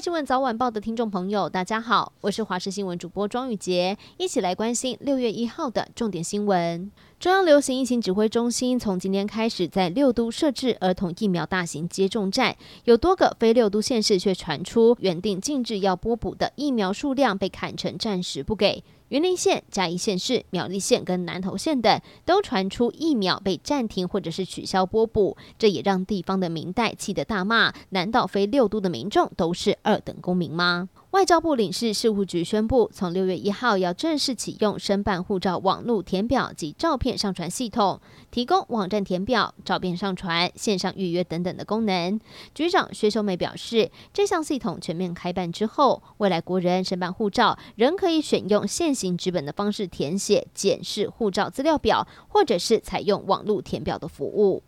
[0.00, 6.88] 新闻早晚报的听众朋友，大家好，我是华视新闻主播庄宇杰，一起来关心六月一号的重点新闻。
[7.18, 18.84] 中央流行疫情指挥中心从今天开始在六都设置儿童疫苗大型接种站，有多个非六都县市却传出原定禁止要拨补的疫苗数量被砍成暂时不给。
[19.08, 30.90] 云林县、嘉义县市、苗栗县跟南投县等都传出疫苗被暂停或者是取消拨补，这也让地方的民代气得大骂：难道非六都的民众都是二等公民吗？
[31.12, 37.98] 外交部领事事务局宣布，从六月一号要正式启用申办护照网络填表及照片上传系统，
[38.30, 42.20] 提供网站填表、照片上传、线上预约等等的功能。
[42.54, 54.62] 局长薛秀美表示，这项系统全面开办之后，未来国人申办护照仍可以选用现行纸本的方式填写检视护照资料表，或者是采用网络填表的服务。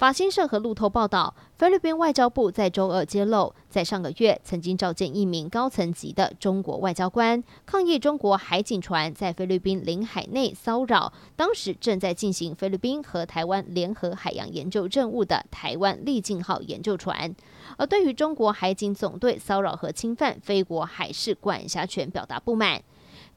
[0.00, 17.36] 法新社和路透报道，菲律宾外交部在周二揭露，在上个月曾经召见一名高层级的中国外交官，抗议中国海警船在菲律宾领海内骚扰当时正在进行菲律宾和台湾联合海洋研究任务的台湾利静号研究船，
[17.76, 22.82] 而对于中国海警总队骚扰和侵犯菲国海事管辖权表达不满。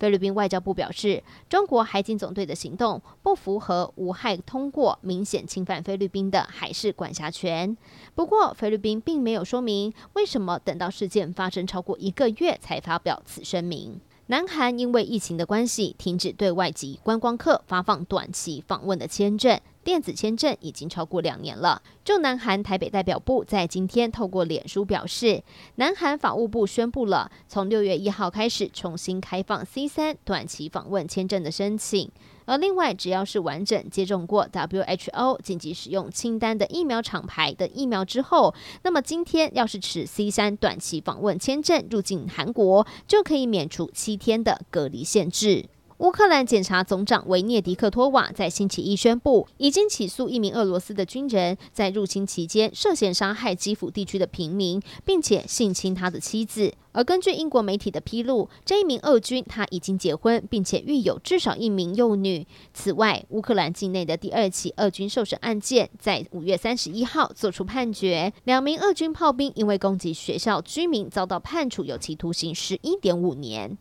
[0.03, 7.77] 菲律宾外交部表示，中国海警总队的行动不符合无害通过，明显侵犯菲律宾的海事管辖权。
[8.13, 14.01] 不过，菲律宾并没有说明为什么等到事件发生超过一个月才发表此声明。
[14.25, 19.57] 南韩因为疫情的关系，停止对外籍观光客发放短期访问的签证。
[19.83, 21.81] 电子签证已经超过两年了。
[22.03, 25.43] 驻南韩台北代表部在今天透过脸书表示，
[25.75, 32.09] 南韩法务部宣布了，从六月一号开始重新开放 C 三短期访问签证的申请。
[32.45, 38.53] 而另外，只要是完整接种过 WHO 紧急使用清单的疫苗厂牌的疫苗之后，
[38.83, 45.69] 那么今天要是持 C 三短期访问签证入境韩国，就可以免除七天的隔离限制。
[46.03, 56.73] 乌克兰检察总长维涅迪克托瓦在星期一宣布，已经起诉一名俄罗斯的军人，在入侵期间涉嫌杀害基辅地区的平民，并且性侵他的妻子。
[56.91, 62.45] 而根据英国媒体的披露，这一名俄军他已经结婚，并且育有至少一名幼女。
[62.73, 73.77] 此外，乌克兰境内的第二起俄军受审案件在五月三十一号作出判决，两名俄军炮兵因为攻击学校居民，遭到判处有期徒刑十一点五年。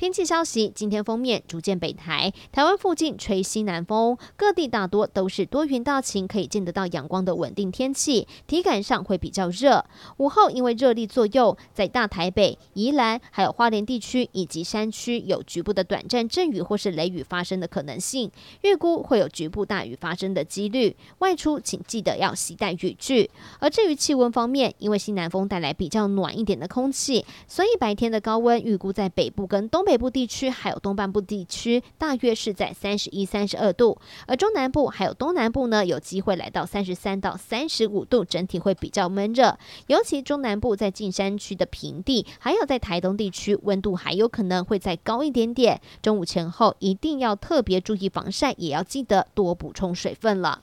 [0.00, 9.84] 天气消息，今天封面逐渐北抬，台湾附近吹西南风，各地大多都是多云到晴，可以见得到阳光的稳定天气，体感上会比较热。
[10.16, 18.30] 午后因为热力作用，在大台北、宜兰还有花莲地区以及山区有局部的短暂阵雨或是雷雨发生的可能性，
[18.62, 20.96] 预估会有局部大雨发生的几率。
[21.18, 23.30] 外出请记得要携带雨具。
[23.58, 29.89] 而至于气温方面，因为西南风带来比较暖一点的空气，所以白天的高温预估在北部跟东北。
[29.90, 39.58] 北部地区还有东半部地区，大约是在三十一、三十二度，而中南部还有东南部呢，有机会来到三十三到三十五度，整体会比较闷热。
[39.88, 45.80] 尤其中南部在近山区的平地，还有在台东地区，温度还有可能会再高一点点。
[46.00, 50.62] 中午前后一定要特别注意防晒，也要记得多补充水分了。